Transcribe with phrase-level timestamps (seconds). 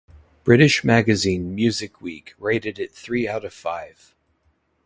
[0.43, 4.15] British magazine "Music Week" rated it three out of five.